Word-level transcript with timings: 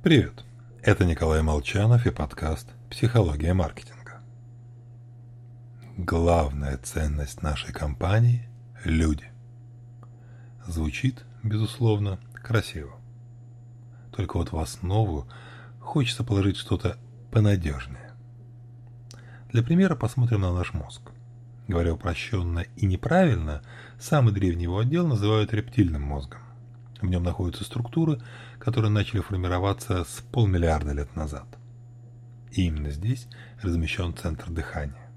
Привет, 0.00 0.44
это 0.80 1.04
Николай 1.04 1.42
Молчанов 1.42 2.06
и 2.06 2.12
подкаст 2.12 2.68
«Психология 2.88 3.52
маркетинга». 3.52 4.20
Главная 5.96 6.78
ценность 6.78 7.42
нашей 7.42 7.74
компании– 7.74 8.48
люди. 8.84 9.24
Звучит, 10.64 11.24
безусловно, 11.42 12.20
красиво. 12.32 12.94
Только 14.12 14.36
вот 14.36 14.52
в 14.52 14.58
основу 14.58 15.26
хочется 15.80 16.22
положить 16.22 16.58
что-то 16.58 16.96
понадежнее. 17.32 18.12
Для 19.50 19.64
примера 19.64 19.96
посмотрим 19.96 20.42
на 20.42 20.52
наш 20.52 20.74
мозг. 20.74 21.02
Говоря 21.66 21.92
упрощенно 21.92 22.60
и 22.76 22.86
неправильно, 22.86 23.62
самый 23.98 24.32
древний 24.32 24.62
его 24.62 24.78
отдел 24.78 25.08
называют 25.08 25.52
рептильным 25.52 26.02
мозгом. 26.02 26.47
В 27.00 27.06
нем 27.06 27.22
находятся 27.22 27.64
структуры, 27.64 28.20
которые 28.58 28.90
начали 28.90 29.20
формироваться 29.20 30.04
с 30.04 30.22
полмиллиарда 30.32 30.92
лет 30.92 31.14
назад. 31.14 31.46
И 32.50 32.66
именно 32.66 32.90
здесь 32.90 33.28
размещен 33.62 34.16
центр 34.16 34.50
дыхания. 34.50 35.10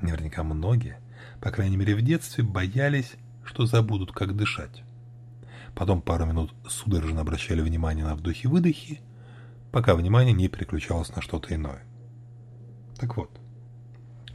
Наверняка 0.00 0.44
многие, 0.44 0.98
по 1.40 1.50
крайней 1.50 1.76
мере 1.76 1.96
в 1.96 2.02
детстве, 2.02 2.44
боялись, 2.44 3.14
что 3.44 3.66
забудут, 3.66 4.12
как 4.12 4.36
дышать. 4.36 4.84
Потом 5.74 6.02
пару 6.02 6.24
минут 6.24 6.54
судорожно 6.68 7.22
обращали 7.22 7.60
внимание 7.60 8.04
на 8.04 8.14
вдохи-выдохи, 8.14 9.00
пока 9.72 9.96
внимание 9.96 10.32
не 10.32 10.48
переключалось 10.48 11.14
на 11.16 11.22
что-то 11.22 11.52
иное. 11.52 11.82
Так 12.96 13.16
вот, 13.16 13.30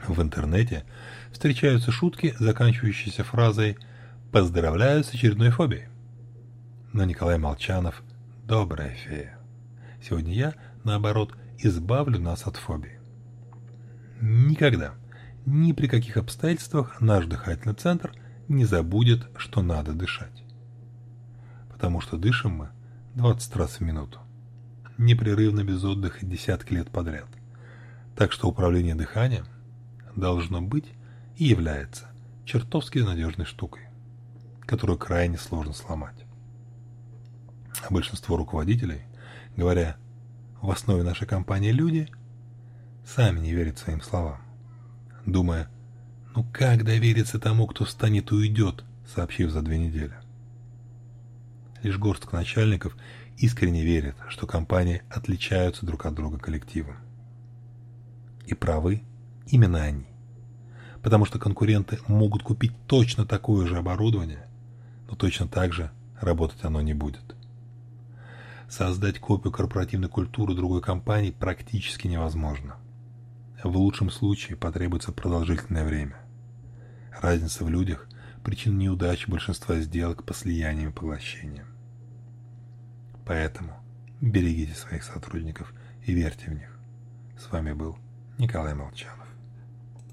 в 0.06 0.20
интернете 0.20 0.84
встречаются 1.32 1.90
шутки, 1.92 2.34
заканчивающиеся 2.38 3.24
фразой 3.24 3.78
«Поздравляю 4.32 5.02
с 5.02 5.14
очередной 5.14 5.50
фобией». 5.50 5.88
Но 6.92 7.04
Николай 7.04 7.38
Молчанов– 7.38 8.02
добрая 8.48 8.90
фея. 8.90 9.38
Сегодня 10.02 10.32
я, 10.34 10.54
наоборот, 10.82 11.36
избавлю 11.58 12.18
нас 12.18 12.48
от 12.48 12.56
фобии. 12.56 12.98
Никогда, 14.20 14.94
ни 15.46 15.72
при 15.72 15.86
каких 15.86 16.16
обстоятельствах 16.16 17.00
наш 17.00 17.26
дыхательный 17.26 17.76
центр 17.76 18.12
не 18.48 18.64
забудет, 18.64 19.28
что 19.36 19.62
надо 19.62 19.92
дышать. 19.92 20.42
Потому 21.70 22.00
что 22.00 22.16
дышим 22.16 22.56
мы 22.56 22.70
20 23.14 23.54
раз 23.54 23.78
в 23.78 23.82
минуту. 23.82 24.18
Непрерывно 24.98 25.62
без 25.62 25.84
отдыха 25.84 26.26
десятки 26.26 26.74
лет 26.74 26.90
подряд. 26.90 27.28
Так 28.16 28.32
что 28.32 28.48
управление 28.48 28.96
дыханием 28.96 29.46
должно 30.16 30.60
быть 30.60 30.92
и 31.36 31.44
является 31.44 32.08
чертовски 32.44 32.98
надежной 32.98 33.46
штукой, 33.46 33.82
которую 34.62 34.98
крайне 34.98 35.38
сложно 35.38 35.72
сломать. 35.72 36.26
Большинство 37.88 38.36
руководителей, 38.36 39.02
говоря 39.56 39.96
«в 40.60 40.70
основе 40.70 41.02
нашей 41.02 41.26
компании 41.26 41.72
люди», 41.72 42.08
сами 43.04 43.40
не 43.40 43.52
верят 43.52 43.78
своим 43.78 44.02
словам, 44.02 44.40
думая 45.24 45.68
«ну 46.34 46.44
как 46.52 46.84
довериться 46.84 47.40
тому, 47.40 47.66
кто 47.66 47.84
встанет 47.84 48.30
и 48.30 48.34
уйдет», 48.34 48.84
сообщив 49.06 49.50
за 49.50 49.62
две 49.62 49.78
недели. 49.78 50.14
Лишь 51.82 51.98
горстка 51.98 52.36
начальников 52.36 52.96
искренне 53.38 53.82
верят, 53.82 54.16
что 54.28 54.46
компании 54.46 55.02
отличаются 55.10 55.86
друг 55.86 56.04
от 56.06 56.14
друга 56.14 56.38
коллективом. 56.38 56.96
И 58.46 58.54
правы 58.54 59.02
именно 59.46 59.82
они. 59.82 60.06
Потому 61.02 61.24
что 61.24 61.38
конкуренты 61.38 61.98
могут 62.06 62.42
купить 62.42 62.72
точно 62.86 63.24
такое 63.24 63.66
же 63.66 63.78
оборудование, 63.78 64.46
но 65.08 65.16
точно 65.16 65.48
так 65.48 65.72
же 65.72 65.90
работать 66.20 66.62
оно 66.62 66.82
не 66.82 66.92
будет. 66.92 67.34
Создать 68.70 69.18
копию 69.18 69.52
корпоративной 69.52 70.08
культуры 70.08 70.54
другой 70.54 70.80
компании 70.80 71.32
практически 71.32 72.06
невозможно. 72.06 72.76
В 73.64 73.76
лучшем 73.76 74.10
случае 74.10 74.56
потребуется 74.56 75.10
продолжительное 75.10 75.84
время. 75.84 76.16
Разница 77.20 77.64
в 77.64 77.68
людях– 77.68 78.06
причина 78.44 78.78
неудач 78.78 79.26
большинства 79.26 79.80
сделок 79.80 80.22
по 80.24 80.34
слияниям 80.34 80.90
и 80.90 80.94
поглощениям. 80.94 81.66
Поэтому 83.26 83.76
берегите 84.20 84.74
своих 84.74 85.02
сотрудников 85.02 85.74
и 86.06 86.12
верьте 86.12 86.52
в 86.52 86.54
них. 86.54 86.78
С 87.40 87.50
вами 87.50 87.72
был 87.72 87.98
Николай 88.38 88.74
Молчанов. 88.74 89.29